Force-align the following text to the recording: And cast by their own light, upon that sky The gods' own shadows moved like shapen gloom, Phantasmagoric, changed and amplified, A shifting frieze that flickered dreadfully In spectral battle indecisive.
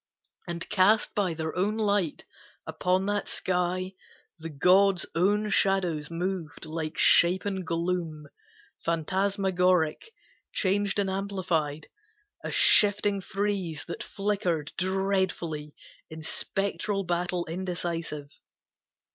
And 0.47 0.67
cast 0.67 1.13
by 1.13 1.35
their 1.35 1.55
own 1.55 1.77
light, 1.77 2.25
upon 2.65 3.05
that 3.05 3.27
sky 3.27 3.93
The 4.39 4.49
gods' 4.49 5.05
own 5.13 5.51
shadows 5.51 6.09
moved 6.09 6.65
like 6.65 6.97
shapen 6.97 7.63
gloom, 7.63 8.25
Phantasmagoric, 8.83 10.11
changed 10.51 10.97
and 10.97 11.07
amplified, 11.07 11.85
A 12.43 12.49
shifting 12.51 13.21
frieze 13.21 13.85
that 13.85 14.01
flickered 14.01 14.71
dreadfully 14.75 15.75
In 16.09 16.23
spectral 16.23 17.03
battle 17.03 17.45
indecisive. 17.45 18.31